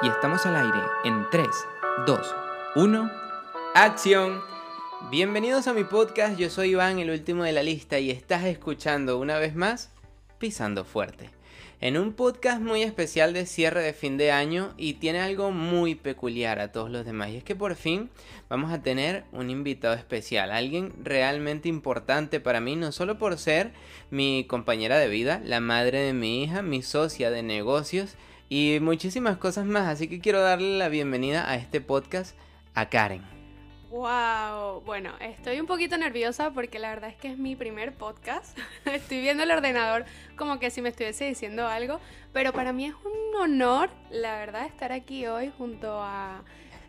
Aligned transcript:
Y 0.00 0.08
estamos 0.08 0.46
al 0.46 0.54
aire 0.54 0.78
en 1.02 1.26
3, 1.28 1.48
2, 2.06 2.34
1. 2.76 3.10
¡Acción! 3.74 4.40
Bienvenidos 5.10 5.66
a 5.66 5.72
mi 5.72 5.82
podcast, 5.82 6.38
yo 6.38 6.50
soy 6.50 6.70
Iván, 6.70 7.00
el 7.00 7.10
último 7.10 7.42
de 7.42 7.50
la 7.50 7.64
lista, 7.64 7.98
y 7.98 8.12
estás 8.12 8.44
escuchando 8.44 9.18
una 9.18 9.40
vez 9.40 9.56
más 9.56 9.90
Pisando 10.38 10.84
Fuerte. 10.84 11.30
En 11.80 11.98
un 11.98 12.12
podcast 12.12 12.60
muy 12.60 12.82
especial 12.82 13.32
de 13.32 13.44
cierre 13.44 13.82
de 13.82 13.92
fin 13.92 14.16
de 14.18 14.30
año 14.30 14.72
y 14.76 14.94
tiene 14.94 15.20
algo 15.20 15.50
muy 15.50 15.96
peculiar 15.96 16.60
a 16.60 16.70
todos 16.70 16.90
los 16.90 17.04
demás. 17.04 17.30
Y 17.30 17.38
es 17.38 17.44
que 17.44 17.56
por 17.56 17.74
fin 17.74 18.08
vamos 18.48 18.72
a 18.72 18.82
tener 18.82 19.24
un 19.32 19.50
invitado 19.50 19.94
especial, 19.94 20.52
alguien 20.52 20.92
realmente 21.02 21.68
importante 21.68 22.38
para 22.38 22.60
mí, 22.60 22.76
no 22.76 22.92
solo 22.92 23.18
por 23.18 23.36
ser 23.36 23.72
mi 24.10 24.44
compañera 24.44 24.96
de 24.96 25.08
vida, 25.08 25.40
la 25.44 25.58
madre 25.58 25.98
de 26.02 26.12
mi 26.12 26.44
hija, 26.44 26.62
mi 26.62 26.82
socia 26.82 27.32
de 27.32 27.42
negocios 27.42 28.14
y 28.48 28.78
muchísimas 28.80 29.36
cosas 29.36 29.66
más. 29.66 29.88
Así 29.88 30.08
que 30.08 30.20
quiero 30.20 30.40
darle 30.40 30.78
la 30.78 30.88
bienvenida 30.88 31.50
a 31.50 31.56
este 31.56 31.80
podcast 31.80 32.36
a 32.74 32.88
Karen. 32.88 33.22
Wow, 33.90 34.82
bueno, 34.82 35.14
estoy 35.18 35.58
un 35.60 35.66
poquito 35.66 35.96
nerviosa 35.96 36.50
porque 36.50 36.78
la 36.78 36.90
verdad 36.90 37.08
es 37.08 37.16
que 37.16 37.28
es 37.28 37.38
mi 37.38 37.56
primer 37.56 37.94
podcast. 37.94 38.56
estoy 38.84 39.20
viendo 39.20 39.42
el 39.42 39.50
ordenador 39.50 40.04
como 40.36 40.58
que 40.58 40.70
si 40.70 40.82
me 40.82 40.90
estuviese 40.90 41.24
diciendo 41.24 41.66
algo, 41.66 41.98
pero 42.34 42.52
para 42.52 42.72
mí 42.72 42.84
es 42.84 42.94
un 42.94 43.40
honor, 43.40 43.88
la 44.10 44.36
verdad, 44.36 44.66
estar 44.66 44.92
aquí 44.92 45.26
hoy 45.26 45.50
junto 45.56 46.02
a 46.02 46.42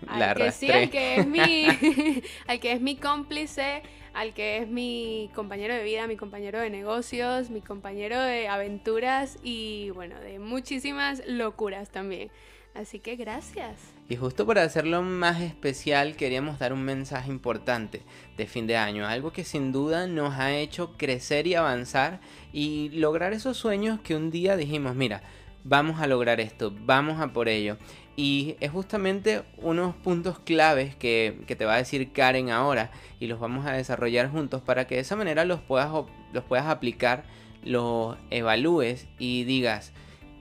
al 0.08 0.36
que 0.36 0.52
sí, 0.52 0.72
al 0.72 0.90
que 0.90 1.16
es 1.18 1.28
mi 1.28 1.68
al 2.48 2.60
que 2.60 2.74
es 2.74 2.82
mi 2.82 2.98
cómplice, 2.98 3.82
al 4.14 4.34
que 4.34 4.58
es 4.58 4.68
mi 4.68 5.30
compañero 5.36 5.74
de 5.74 5.84
vida, 5.84 6.08
mi 6.08 6.18
compañero 6.18 6.60
de 6.60 6.70
negocios, 6.70 7.50
mi 7.50 7.62
compañero 7.62 8.22
de 8.22 8.48
aventuras 8.48 9.38
y 9.44 9.90
bueno, 9.92 10.20
de 10.20 10.40
muchísimas 10.40 11.22
locuras 11.28 11.90
también. 11.90 12.32
Así 12.76 13.00
que 13.00 13.16
gracias. 13.16 13.78
Y 14.08 14.16
justo 14.16 14.46
para 14.46 14.64
hacerlo 14.64 15.02
más 15.02 15.42
especial 15.42 16.16
queríamos 16.16 16.60
dar 16.60 16.72
un 16.72 16.84
mensaje 16.84 17.30
importante 17.30 18.04
de 18.38 18.46
fin 18.46 18.68
de 18.68 18.78
año, 18.78 19.08
algo 19.08 19.32
que 19.32 19.44
sin 19.44 19.72
duda 19.72 20.08
nos 20.08 20.36
ha 20.36 20.56
hecho 20.56 20.96
crecer 20.98 21.48
y 21.48 21.56
avanzar 21.56 22.22
y 22.54 22.90
lograr 22.90 23.34
esos 23.34 23.58
sueños 23.58 24.00
que 24.02 24.16
un 24.16 24.32
día 24.32 24.56
dijimos, 24.56 24.96
mira, 24.96 25.24
vamos 25.64 26.00
a 26.00 26.08
lograr 26.08 26.40
esto, 26.40 26.74
vamos 26.74 27.20
a 27.20 27.34
por 27.34 27.50
ello. 27.50 27.78
Y 28.16 28.58
es 28.60 28.72
justamente 28.72 29.44
unos 29.58 29.96
puntos 29.96 30.40
claves 30.40 30.96
que, 30.96 31.44
te 31.48 31.66
va 31.66 31.76
a 31.76 31.78
decir 31.78 32.12
Karen 32.12 32.50
ahora 32.50 32.92
y 33.20 33.28
los 33.28 33.40
vamos 33.40 33.66
a 33.66 33.72
desarrollar 33.72 34.30
juntos 34.30 34.62
para 34.62 34.88
que 34.88 34.96
de 34.96 35.02
esa 35.02 35.16
manera 35.16 35.46
los 35.46 35.62
puedas, 35.62 35.90
los 36.34 36.44
puedas 36.44 36.66
aplicar, 36.66 37.24
los 37.64 38.18
evalúes 38.30 39.08
y 39.20 39.46
digas, 39.46 39.94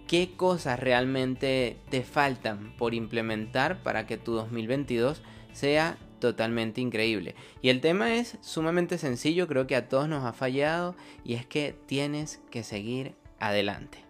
qué 0.08 0.30
cosas 0.36 0.80
realmente 0.80 1.76
te 1.90 2.02
faltan 2.02 2.74
por 2.76 2.94
implementar 2.94 3.82
para 3.82 4.06
que 4.06 4.16
tu 4.16 4.32
2022 4.32 5.22
sea 5.52 5.98
totalmente 6.18 6.80
increíble. 6.80 7.34
Y 7.62 7.68
el 7.68 7.80
tema 7.80 8.14
es 8.14 8.38
sumamente 8.40 8.98
sencillo, 8.98 9.46
creo 9.46 9.66
que 9.66 9.76
a 9.76 9.88
todos 9.88 10.08
nos 10.08 10.24
ha 10.24 10.32
fallado 10.32 10.96
y 11.24 11.34
es 11.34 11.46
que 11.46 11.76
tienes 11.86 12.40
que 12.50 12.64
seguir 12.64 13.14
adelante. 13.38 14.07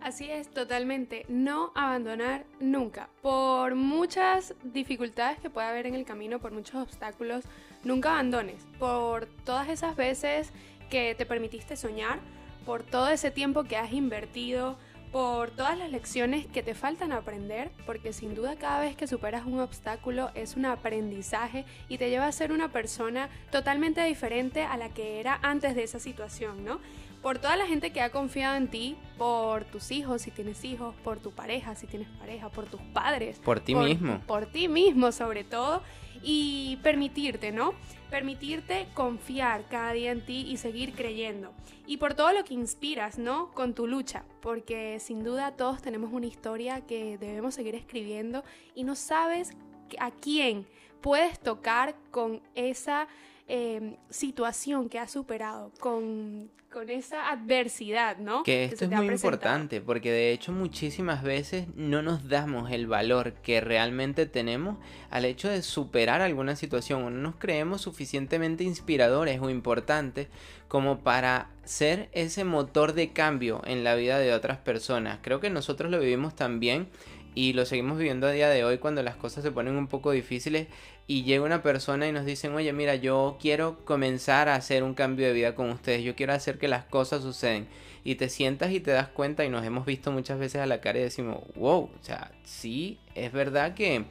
Así 0.00 0.30
es, 0.30 0.48
totalmente. 0.48 1.26
No 1.28 1.72
abandonar 1.74 2.44
nunca. 2.60 3.08
Por 3.20 3.74
muchas 3.74 4.54
dificultades 4.62 5.38
que 5.40 5.50
pueda 5.50 5.68
haber 5.68 5.86
en 5.86 5.94
el 5.94 6.04
camino, 6.04 6.38
por 6.38 6.52
muchos 6.52 6.76
obstáculos, 6.76 7.44
nunca 7.84 8.12
abandones. 8.12 8.66
Por 8.78 9.26
todas 9.44 9.68
esas 9.68 9.96
veces 9.96 10.52
que 10.88 11.14
te 11.16 11.26
permitiste 11.26 11.76
soñar, 11.76 12.20
por 12.64 12.82
todo 12.82 13.08
ese 13.08 13.30
tiempo 13.30 13.64
que 13.64 13.76
has 13.76 13.92
invertido, 13.92 14.78
por 15.10 15.50
todas 15.50 15.76
las 15.76 15.90
lecciones 15.90 16.46
que 16.46 16.62
te 16.62 16.74
faltan 16.74 17.12
aprender, 17.12 17.70
porque 17.86 18.12
sin 18.12 18.34
duda 18.34 18.56
cada 18.56 18.80
vez 18.80 18.94
que 18.94 19.06
superas 19.06 19.46
un 19.46 19.60
obstáculo 19.60 20.30
es 20.34 20.56
un 20.56 20.66
aprendizaje 20.66 21.64
y 21.88 21.98
te 21.98 22.10
lleva 22.10 22.26
a 22.26 22.32
ser 22.32 22.52
una 22.52 22.70
persona 22.70 23.30
totalmente 23.50 24.04
diferente 24.04 24.62
a 24.62 24.76
la 24.76 24.90
que 24.90 25.18
era 25.18 25.38
antes 25.42 25.74
de 25.74 25.82
esa 25.82 25.98
situación, 25.98 26.64
¿no? 26.64 26.78
Por 27.22 27.38
toda 27.38 27.56
la 27.56 27.66
gente 27.66 27.90
que 27.90 28.00
ha 28.00 28.10
confiado 28.10 28.56
en 28.56 28.68
ti, 28.68 28.96
por 29.16 29.64
tus 29.64 29.90
hijos 29.90 30.22
si 30.22 30.30
tienes 30.30 30.64
hijos, 30.64 30.94
por 31.02 31.18
tu 31.18 31.32
pareja 31.32 31.74
si 31.74 31.86
tienes 31.86 32.08
pareja, 32.18 32.48
por 32.48 32.66
tus 32.66 32.80
padres. 32.80 33.38
Por 33.40 33.60
ti 33.60 33.74
mismo. 33.74 34.20
Por 34.26 34.46
ti 34.46 34.68
mismo 34.68 35.10
sobre 35.12 35.44
todo 35.44 35.82
y 36.22 36.78
permitirte, 36.82 37.52
¿no? 37.52 37.74
Permitirte 38.10 38.86
confiar 38.94 39.66
cada 39.68 39.92
día 39.92 40.12
en 40.12 40.24
ti 40.24 40.46
y 40.48 40.56
seguir 40.56 40.94
creyendo. 40.94 41.52
Y 41.86 41.98
por 41.98 42.14
todo 42.14 42.32
lo 42.32 42.44
que 42.44 42.54
inspiras, 42.54 43.18
¿no? 43.18 43.50
Con 43.52 43.74
tu 43.74 43.86
lucha, 43.86 44.24
porque 44.40 44.98
sin 45.00 45.24
duda 45.24 45.52
todos 45.52 45.82
tenemos 45.82 46.12
una 46.12 46.26
historia 46.26 46.82
que 46.82 47.18
debemos 47.18 47.54
seguir 47.54 47.74
escribiendo 47.74 48.44
y 48.74 48.84
no 48.84 48.94
sabes 48.94 49.52
a 49.98 50.10
quién 50.10 50.66
puedes 51.00 51.38
tocar 51.38 51.94
con 52.10 52.40
esa 52.54 53.08
Em, 53.50 53.96
situación 54.10 54.90
que 54.90 54.98
has 54.98 55.10
superado, 55.10 55.72
con, 55.80 56.50
con, 56.70 56.90
esa 56.90 57.30
adversidad, 57.30 58.18
¿no? 58.18 58.42
Que 58.42 58.66
esto 58.66 58.84
es 58.84 58.90
muy 58.90 59.08
importante, 59.08 59.80
porque 59.80 60.12
de 60.12 60.32
hecho 60.32 60.52
muchísimas 60.52 61.22
veces 61.22 61.66
no 61.74 62.02
nos 62.02 62.28
damos 62.28 62.70
el 62.70 62.86
valor 62.86 63.32
que 63.42 63.62
realmente 63.62 64.26
tenemos 64.26 64.76
al 65.08 65.24
hecho 65.24 65.48
de 65.48 65.62
superar 65.62 66.20
alguna 66.20 66.56
situación, 66.56 67.04
o 67.04 67.08
no 67.08 67.20
nos 67.22 67.36
creemos 67.36 67.80
suficientemente 67.80 68.64
inspiradores 68.64 69.40
o 69.40 69.48
importantes 69.48 70.28
como 70.68 70.98
para 70.98 71.48
ser 71.64 72.10
ese 72.12 72.44
motor 72.44 72.92
de 72.92 73.14
cambio 73.14 73.62
en 73.64 73.82
la 73.82 73.94
vida 73.94 74.18
de 74.18 74.34
otras 74.34 74.58
personas. 74.58 75.20
Creo 75.22 75.40
que 75.40 75.48
nosotros 75.48 75.90
lo 75.90 76.00
vivimos 76.00 76.36
también 76.36 76.88
y 77.34 77.52
lo 77.52 77.66
seguimos 77.66 77.98
viviendo 77.98 78.26
a 78.26 78.32
día 78.32 78.48
de 78.48 78.64
hoy 78.64 78.78
cuando 78.78 79.02
las 79.02 79.16
cosas 79.16 79.44
se 79.44 79.50
ponen 79.50 79.76
un 79.76 79.86
poco 79.86 80.10
difíciles 80.10 80.66
y 81.06 81.22
llega 81.22 81.44
una 81.44 81.62
persona 81.62 82.06
y 82.06 82.12
nos 82.12 82.26
dicen, 82.26 82.54
oye, 82.54 82.72
mira, 82.72 82.94
yo 82.94 83.38
quiero 83.40 83.82
comenzar 83.84 84.48
a 84.48 84.56
hacer 84.56 84.82
un 84.82 84.94
cambio 84.94 85.26
de 85.26 85.32
vida 85.32 85.54
con 85.54 85.70
ustedes, 85.70 86.02
yo 86.04 86.14
quiero 86.14 86.34
hacer 86.34 86.58
que 86.58 86.68
las 86.68 86.84
cosas 86.84 87.22
suceden. 87.22 87.66
Y 88.04 88.16
te 88.16 88.28
sientas 88.28 88.72
y 88.72 88.80
te 88.80 88.90
das 88.90 89.08
cuenta 89.08 89.44
y 89.44 89.48
nos 89.48 89.64
hemos 89.64 89.86
visto 89.86 90.12
muchas 90.12 90.38
veces 90.38 90.60
a 90.60 90.66
la 90.66 90.80
cara 90.80 90.98
y 90.98 91.02
decimos, 91.02 91.38
wow, 91.56 91.84
o 91.84 92.02
sea, 92.02 92.30
sí, 92.44 92.98
es 93.14 93.32
verdad 93.32 93.74
que, 93.74 94.04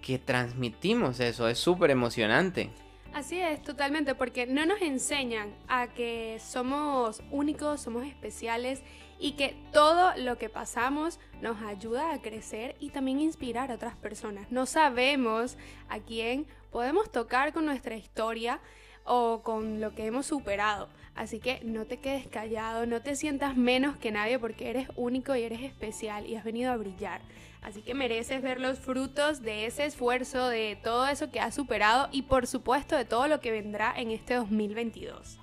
que 0.00 0.18
transmitimos 0.18 1.18
eso, 1.20 1.48
es 1.48 1.58
súper 1.58 1.90
emocionante. 1.90 2.70
Así 3.12 3.40
es, 3.40 3.62
totalmente, 3.62 4.14
porque 4.14 4.46
no 4.46 4.64
nos 4.66 4.80
enseñan 4.80 5.54
a 5.66 5.88
que 5.88 6.38
somos 6.40 7.22
únicos, 7.30 7.80
somos 7.80 8.06
especiales 8.06 8.82
y 9.18 9.32
que 9.32 9.56
todo 9.72 10.12
lo 10.16 10.38
que 10.38 10.48
pasamos 10.48 11.18
nos 11.40 11.60
ayuda 11.62 12.12
a 12.12 12.20
crecer 12.20 12.76
y 12.80 12.90
también 12.90 13.20
inspirar 13.20 13.70
a 13.70 13.74
otras 13.74 13.96
personas. 13.96 14.50
No 14.50 14.66
sabemos 14.66 15.56
a 15.88 15.98
quién 16.00 16.46
podemos 16.70 17.10
tocar 17.10 17.52
con 17.52 17.66
nuestra 17.66 17.96
historia 17.96 18.60
o 19.04 19.42
con 19.42 19.80
lo 19.80 19.94
que 19.94 20.06
hemos 20.06 20.26
superado. 20.26 20.88
Así 21.14 21.40
que 21.40 21.60
no 21.64 21.84
te 21.86 21.98
quedes 21.98 22.28
callado, 22.28 22.86
no 22.86 23.02
te 23.02 23.16
sientas 23.16 23.56
menos 23.56 23.96
que 23.96 24.12
nadie 24.12 24.38
porque 24.38 24.70
eres 24.70 24.88
único 24.94 25.34
y 25.34 25.42
eres 25.42 25.62
especial 25.62 26.26
y 26.26 26.36
has 26.36 26.44
venido 26.44 26.70
a 26.70 26.76
brillar. 26.76 27.20
Así 27.60 27.82
que 27.82 27.94
mereces 27.94 28.40
ver 28.40 28.60
los 28.60 28.78
frutos 28.78 29.42
de 29.42 29.66
ese 29.66 29.84
esfuerzo, 29.84 30.48
de 30.48 30.78
todo 30.82 31.08
eso 31.08 31.32
que 31.32 31.40
has 31.40 31.56
superado 31.56 32.08
y 32.12 32.22
por 32.22 32.46
supuesto 32.46 32.96
de 32.96 33.04
todo 33.04 33.26
lo 33.26 33.40
que 33.40 33.50
vendrá 33.50 33.92
en 33.96 34.12
este 34.12 34.34
2022. 34.34 35.40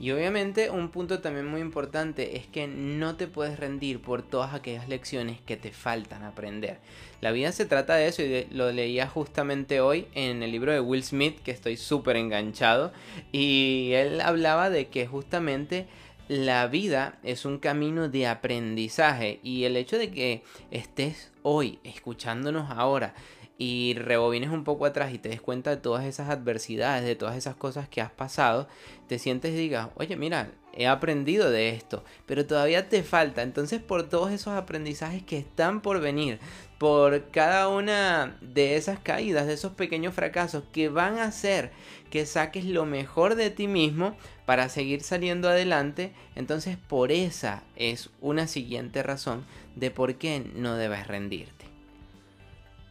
Y 0.00 0.10
obviamente 0.10 0.70
un 0.70 0.88
punto 0.88 1.20
también 1.20 1.46
muy 1.46 1.60
importante 1.60 2.36
es 2.36 2.46
que 2.46 2.66
no 2.66 3.16
te 3.16 3.28
puedes 3.28 3.58
rendir 3.58 4.00
por 4.00 4.22
todas 4.22 4.52
aquellas 4.52 4.88
lecciones 4.88 5.40
que 5.40 5.56
te 5.56 5.70
faltan 5.70 6.24
aprender. 6.24 6.78
La 7.20 7.30
vida 7.30 7.52
se 7.52 7.66
trata 7.66 7.94
de 7.94 8.08
eso 8.08 8.22
y 8.22 8.46
lo 8.50 8.72
leía 8.72 9.06
justamente 9.06 9.80
hoy 9.80 10.06
en 10.14 10.42
el 10.42 10.50
libro 10.50 10.72
de 10.72 10.80
Will 10.80 11.04
Smith 11.04 11.38
que 11.44 11.52
estoy 11.52 11.76
súper 11.76 12.16
enganchado 12.16 12.92
y 13.30 13.92
él 13.92 14.20
hablaba 14.20 14.70
de 14.70 14.88
que 14.88 15.06
justamente 15.06 15.86
la 16.28 16.66
vida 16.66 17.18
es 17.22 17.44
un 17.44 17.58
camino 17.58 18.08
de 18.08 18.26
aprendizaje 18.26 19.38
y 19.42 19.64
el 19.64 19.76
hecho 19.76 19.98
de 19.98 20.10
que 20.10 20.42
estés 20.70 21.30
hoy 21.42 21.78
escuchándonos 21.84 22.70
ahora 22.70 23.14
y 23.62 23.94
rebobines 23.94 24.50
un 24.50 24.64
poco 24.64 24.86
atrás 24.86 25.14
y 25.14 25.18
te 25.18 25.28
des 25.28 25.40
cuenta 25.40 25.70
de 25.70 25.76
todas 25.76 26.04
esas 26.04 26.28
adversidades, 26.30 27.04
de 27.04 27.14
todas 27.14 27.36
esas 27.36 27.54
cosas 27.54 27.88
que 27.88 28.00
has 28.00 28.10
pasado, 28.10 28.66
te 29.06 29.20
sientes 29.20 29.52
y 29.52 29.56
digas, 29.56 29.90
oye, 29.94 30.16
mira, 30.16 30.50
he 30.72 30.88
aprendido 30.88 31.48
de 31.48 31.68
esto, 31.68 32.02
pero 32.26 32.44
todavía 32.44 32.88
te 32.88 33.04
falta. 33.04 33.42
Entonces, 33.42 33.80
por 33.80 34.08
todos 34.08 34.32
esos 34.32 34.54
aprendizajes 34.54 35.22
que 35.22 35.38
están 35.38 35.80
por 35.80 36.00
venir, 36.00 36.40
por 36.78 37.30
cada 37.30 37.68
una 37.68 38.36
de 38.40 38.74
esas 38.74 38.98
caídas, 38.98 39.46
de 39.46 39.52
esos 39.52 39.74
pequeños 39.74 40.12
fracasos 40.12 40.64
que 40.72 40.88
van 40.88 41.18
a 41.18 41.24
hacer 41.26 41.70
que 42.10 42.26
saques 42.26 42.64
lo 42.64 42.84
mejor 42.84 43.36
de 43.36 43.50
ti 43.50 43.68
mismo 43.68 44.16
para 44.44 44.68
seguir 44.70 45.02
saliendo 45.02 45.48
adelante, 45.48 46.12
entonces 46.34 46.76
por 46.76 47.12
esa 47.12 47.62
es 47.76 48.10
una 48.20 48.48
siguiente 48.48 49.04
razón 49.04 49.44
de 49.76 49.92
por 49.92 50.16
qué 50.16 50.44
no 50.56 50.74
debes 50.74 51.06
rendirte. 51.06 51.71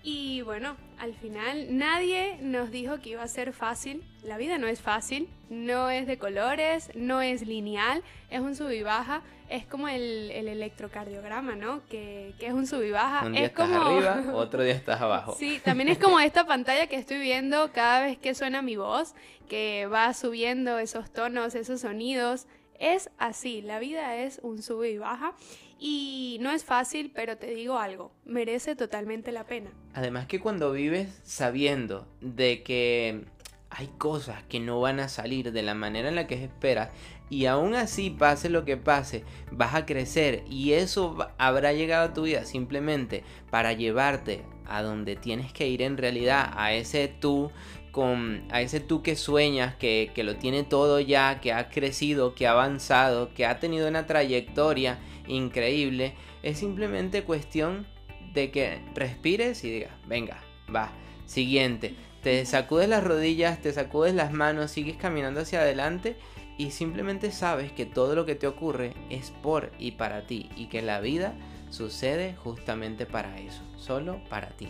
Y 0.03 0.41
bueno, 0.41 0.77
al 0.97 1.13
final 1.13 1.77
nadie 1.77 2.37
nos 2.41 2.71
dijo 2.71 2.99
que 2.99 3.09
iba 3.09 3.21
a 3.21 3.27
ser 3.27 3.53
fácil. 3.53 4.03
La 4.23 4.37
vida 4.37 4.57
no 4.57 4.67
es 4.67 4.81
fácil, 4.81 5.29
no 5.49 5.91
es 5.91 6.07
de 6.07 6.17
colores, 6.17 6.91
no 6.95 7.21
es 7.21 7.45
lineal, 7.45 8.03
es 8.31 8.39
un 8.39 8.55
sub 8.55 8.71
y 8.71 8.81
baja. 8.81 9.21
Es 9.47 9.65
como 9.65 9.87
el, 9.89 10.31
electrocardiograma, 10.31 11.55
¿no? 11.55 11.85
Que, 11.87 12.33
es 12.39 12.53
un 12.53 12.65
sub 12.65 12.81
y 12.81 12.91
baja. 12.91 13.25
Un 13.27 13.33
día 13.33 13.41
es 13.43 13.49
estás 13.49 13.69
como... 13.69 13.81
arriba, 13.81 14.23
otro 14.33 14.63
día 14.63 14.73
estás 14.73 15.01
abajo. 15.01 15.35
Sí, 15.37 15.61
también 15.63 15.89
es 15.89 15.99
como 15.99 16.19
esta 16.19 16.47
pantalla 16.47 16.87
que 16.87 16.95
estoy 16.95 17.19
viendo 17.19 17.71
cada 17.71 18.01
vez 18.01 18.17
que 18.17 18.33
suena 18.33 18.63
mi 18.63 18.77
voz, 18.77 19.13
que 19.49 19.85
va 19.85 20.13
subiendo 20.15 20.79
esos 20.79 21.11
tonos, 21.11 21.53
esos 21.53 21.81
sonidos. 21.81 22.47
Es 22.79 23.11
así, 23.19 23.61
la 23.61 23.77
vida 23.77 24.15
es 24.15 24.39
un 24.41 24.63
sub 24.63 24.83
y 24.83 24.97
baja 24.97 25.35
y 25.83 26.37
no 26.41 26.51
es 26.51 26.63
fácil, 26.63 27.11
pero 27.13 27.37
te 27.37 27.47
digo 27.55 27.79
algo, 27.79 28.11
merece 28.23 28.75
totalmente 28.75 29.31
la 29.31 29.47
pena. 29.47 29.71
Además 29.95 30.27
que 30.27 30.39
cuando 30.39 30.71
vives 30.71 31.09
sabiendo 31.23 32.07
de 32.21 32.61
que 32.61 33.25
hay 33.71 33.87
cosas 33.97 34.43
que 34.43 34.59
no 34.59 34.79
van 34.79 34.99
a 34.99 35.09
salir 35.09 35.51
de 35.51 35.63
la 35.63 35.73
manera 35.73 36.09
en 36.09 36.15
la 36.15 36.27
que 36.27 36.43
esperas 36.43 36.89
y 37.31 37.47
aún 37.47 37.73
así 37.73 38.11
pase 38.11 38.49
lo 38.49 38.63
que 38.63 38.77
pase, 38.77 39.23
vas 39.49 39.73
a 39.73 39.87
crecer 39.87 40.43
y 40.47 40.73
eso 40.73 41.17
habrá 41.39 41.73
llegado 41.73 42.09
a 42.09 42.13
tu 42.13 42.23
vida 42.23 42.45
simplemente 42.45 43.23
para 43.49 43.73
llevarte 43.73 44.43
a 44.67 44.83
donde 44.83 45.15
tienes 45.15 45.51
que 45.51 45.67
ir 45.67 45.81
en 45.81 45.97
realidad, 45.97 46.53
a 46.57 46.73
ese 46.73 47.07
tú 47.07 47.51
con 47.91 48.43
a 48.51 48.61
ese 48.61 48.79
tú 48.79 49.01
que 49.01 49.15
sueñas, 49.15 49.75
que, 49.75 50.11
que 50.13 50.23
lo 50.23 50.37
tiene 50.37 50.63
todo 50.63 50.99
ya, 50.99 51.39
que 51.41 51.53
ha 51.53 51.69
crecido, 51.69 52.35
que 52.35 52.47
ha 52.47 52.51
avanzado, 52.51 53.33
que 53.33 53.45
ha 53.45 53.59
tenido 53.59 53.87
una 53.87 54.07
trayectoria 54.07 54.99
increíble. 55.27 56.15
Es 56.43 56.59
simplemente 56.59 57.23
cuestión 57.23 57.85
de 58.33 58.51
que 58.51 58.81
respires 58.95 59.63
y 59.63 59.71
digas, 59.71 59.91
venga, 60.07 60.41
va, 60.73 60.91
siguiente. 61.25 61.95
Te 62.21 62.45
sacudes 62.45 62.87
las 62.87 63.03
rodillas, 63.03 63.61
te 63.61 63.73
sacudes 63.73 64.13
las 64.13 64.31
manos, 64.31 64.71
sigues 64.71 64.95
caminando 64.95 65.41
hacia 65.41 65.61
adelante 65.61 66.15
y 66.57 66.71
simplemente 66.71 67.31
sabes 67.31 67.71
que 67.71 67.85
todo 67.85 68.15
lo 68.15 68.25
que 68.25 68.35
te 68.35 68.47
ocurre 68.47 68.93
es 69.09 69.31
por 69.31 69.71
y 69.79 69.91
para 69.91 70.27
ti 70.27 70.49
y 70.55 70.67
que 70.67 70.81
la 70.81 70.99
vida 71.01 71.33
sucede 71.69 72.35
justamente 72.35 73.05
para 73.05 73.39
eso, 73.39 73.63
solo 73.77 74.21
para 74.29 74.49
ti. 74.49 74.69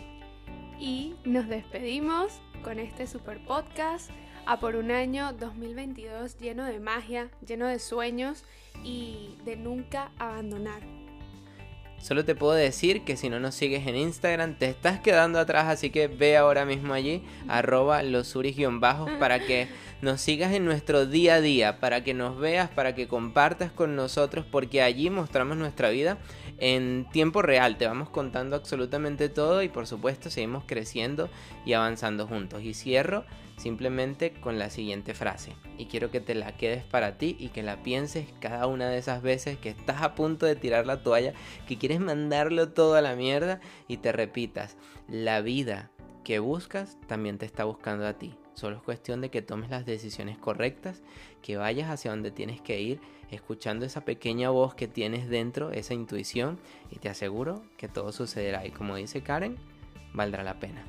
Y 0.78 1.14
nos 1.24 1.48
despedimos 1.48 2.40
con 2.62 2.78
este 2.78 3.06
super 3.06 3.44
podcast 3.44 4.10
a 4.46 4.60
por 4.60 4.76
un 4.76 4.90
año 4.90 5.32
2022 5.32 6.38
lleno 6.38 6.64
de 6.64 6.80
magia, 6.80 7.30
lleno 7.46 7.66
de 7.66 7.78
sueños 7.78 8.44
y 8.84 9.36
de 9.44 9.56
nunca 9.56 10.12
abandonar. 10.18 11.01
Solo 12.02 12.24
te 12.24 12.34
puedo 12.34 12.54
decir 12.54 13.02
que 13.02 13.16
si 13.16 13.30
no 13.30 13.38
nos 13.38 13.54
sigues 13.54 13.86
en 13.86 13.94
Instagram 13.94 14.56
te 14.56 14.68
estás 14.68 14.98
quedando 14.98 15.38
atrás, 15.38 15.68
así 15.68 15.90
que 15.90 16.08
ve 16.08 16.36
ahora 16.36 16.64
mismo 16.64 16.94
allí, 16.94 17.22
arroba 17.46 18.02
los 18.02 18.36
bajos 18.80 19.08
para 19.20 19.38
que 19.38 19.68
nos 20.00 20.20
sigas 20.20 20.52
en 20.52 20.64
nuestro 20.64 21.06
día 21.06 21.34
a 21.34 21.40
día, 21.40 21.78
para 21.78 22.02
que 22.02 22.12
nos 22.12 22.40
veas, 22.40 22.68
para 22.70 22.96
que 22.96 23.06
compartas 23.06 23.70
con 23.70 23.94
nosotros, 23.94 24.44
porque 24.50 24.82
allí 24.82 25.10
mostramos 25.10 25.56
nuestra 25.56 25.90
vida 25.90 26.18
en 26.58 27.06
tiempo 27.12 27.40
real, 27.40 27.78
te 27.78 27.86
vamos 27.86 28.08
contando 28.08 28.56
absolutamente 28.56 29.28
todo 29.28 29.62
y 29.62 29.68
por 29.68 29.86
supuesto 29.86 30.28
seguimos 30.28 30.64
creciendo 30.66 31.30
y 31.64 31.74
avanzando 31.74 32.26
juntos. 32.26 32.64
Y 32.64 32.74
cierro 32.74 33.24
simplemente 33.62 34.32
con 34.32 34.58
la 34.58 34.70
siguiente 34.70 35.14
frase. 35.14 35.52
Y 35.78 35.86
quiero 35.86 36.10
que 36.10 36.20
te 36.20 36.34
la 36.34 36.56
quedes 36.56 36.82
para 36.82 37.16
ti 37.16 37.36
y 37.38 37.48
que 37.48 37.62
la 37.62 37.82
pienses 37.82 38.26
cada 38.40 38.66
una 38.66 38.88
de 38.88 38.98
esas 38.98 39.22
veces 39.22 39.56
que 39.56 39.68
estás 39.70 40.02
a 40.02 40.16
punto 40.16 40.46
de 40.46 40.56
tirar 40.56 40.84
la 40.84 41.02
toalla, 41.02 41.32
que 41.68 41.78
quieres 41.78 42.00
mandarlo 42.00 42.70
todo 42.70 42.96
a 42.96 43.00
la 43.00 43.14
mierda 43.14 43.60
y 43.86 43.98
te 43.98 44.10
repitas, 44.10 44.76
la 45.08 45.40
vida 45.40 45.90
que 46.24 46.40
buscas 46.40 46.98
también 47.06 47.38
te 47.38 47.46
está 47.46 47.64
buscando 47.64 48.06
a 48.06 48.14
ti. 48.14 48.34
Solo 48.54 48.76
es 48.76 48.82
cuestión 48.82 49.20
de 49.20 49.30
que 49.30 49.42
tomes 49.42 49.70
las 49.70 49.86
decisiones 49.86 50.38
correctas, 50.38 51.02
que 51.40 51.56
vayas 51.56 51.88
hacia 51.88 52.10
donde 52.10 52.32
tienes 52.32 52.60
que 52.60 52.80
ir, 52.80 53.00
escuchando 53.30 53.86
esa 53.86 54.04
pequeña 54.04 54.50
voz 54.50 54.74
que 54.74 54.88
tienes 54.88 55.28
dentro, 55.28 55.70
esa 55.70 55.94
intuición, 55.94 56.58
y 56.90 56.98
te 56.98 57.08
aseguro 57.08 57.62
que 57.76 57.88
todo 57.88 58.12
sucederá. 58.12 58.66
Y 58.66 58.70
como 58.70 58.96
dice 58.96 59.22
Karen, 59.22 59.56
valdrá 60.12 60.42
la 60.42 60.60
pena. 60.60 60.84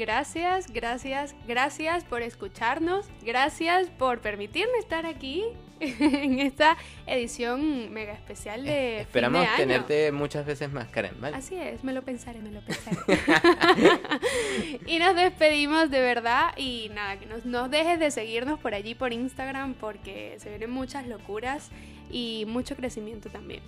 Gracias, 0.00 0.72
gracias, 0.72 1.34
gracias 1.46 2.04
por 2.04 2.22
escucharnos, 2.22 3.04
gracias 3.22 3.90
por 3.90 4.20
permitirme 4.20 4.78
estar 4.78 5.04
aquí 5.04 5.44
en 5.80 6.38
esta 6.38 6.78
edición 7.06 7.92
mega 7.92 8.14
especial 8.14 8.64
de... 8.64 8.70
Eh, 8.70 9.00
esperamos 9.02 9.46
tenerte 9.58 10.10
muchas 10.10 10.46
veces 10.46 10.72
más, 10.72 10.88
Karen, 10.88 11.20
¿vale? 11.20 11.36
Así 11.36 11.54
es, 11.54 11.84
me 11.84 11.92
lo 11.92 12.00
pensaré, 12.00 12.40
me 12.40 12.50
lo 12.50 12.62
pensaré. 12.62 12.96
y 14.86 14.98
nos 15.00 15.14
despedimos 15.14 15.90
de 15.90 16.00
verdad 16.00 16.56
y 16.56 16.90
nada, 16.94 17.18
que 17.18 17.26
nos, 17.26 17.44
no 17.44 17.68
dejes 17.68 18.00
de 18.00 18.10
seguirnos 18.10 18.58
por 18.58 18.72
allí 18.72 18.94
por 18.94 19.12
Instagram 19.12 19.74
porque 19.74 20.36
se 20.38 20.48
vienen 20.48 20.70
muchas 20.70 21.06
locuras 21.06 21.68
y 22.10 22.46
mucho 22.48 22.74
crecimiento 22.74 23.28
también. 23.28 23.60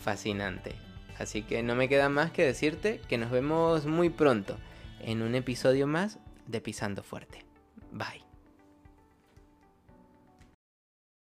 Fascinante. 0.00 0.74
Así 1.18 1.42
que 1.42 1.62
no 1.62 1.74
me 1.74 1.90
queda 1.90 2.08
más 2.08 2.30
que 2.30 2.46
decirte 2.46 3.02
que 3.08 3.18
nos 3.18 3.30
vemos 3.30 3.84
muy 3.84 4.08
pronto 4.08 4.56
en 5.00 5.22
un 5.22 5.34
episodio 5.34 5.86
más 5.86 6.18
de 6.46 6.60
Pisando 6.60 7.02
Fuerte. 7.02 7.44
Bye. 7.92 8.25